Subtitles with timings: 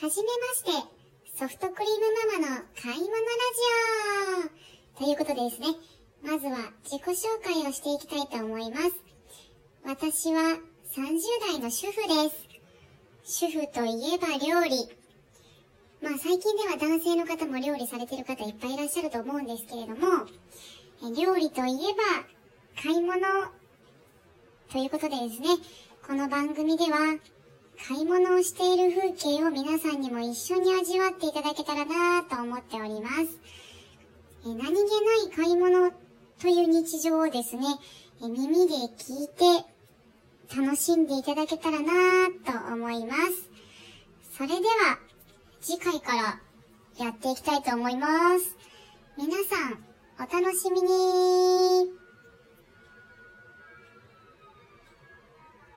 [0.00, 0.70] はじめまして、
[1.38, 3.20] ソフトクリームママの買い物ラ
[4.48, 5.76] ジオということでですね、
[6.24, 8.92] まずは自己紹介をしていきたいと思います。
[9.84, 10.56] 私は
[10.96, 11.20] 30
[11.52, 12.30] 代の主婦で
[13.26, 13.44] す。
[13.44, 14.88] 主婦といえば料理。
[16.00, 20.24] まあ最近では男性の方も料理されてる方いっぱいいらっしゃると思うんですけれども、
[21.14, 23.20] 料理といえば買い物
[24.72, 25.48] ということでですね、
[26.06, 27.18] この番組では
[27.90, 33.40] 買い物をしている風景を皆さんにも一緒に味わっていただけたらなと思っております。
[34.46, 34.76] え何気な
[35.24, 35.90] い買い物
[36.40, 37.62] という日常をですね、
[38.22, 39.66] え耳で聞いて
[40.56, 41.90] 楽しんでいただけたらな
[42.30, 43.50] と思います。
[44.38, 45.00] それでは
[45.60, 48.56] 次回からやっていきたいと思います。
[49.18, 49.82] 皆さん
[50.16, 51.99] お楽しみに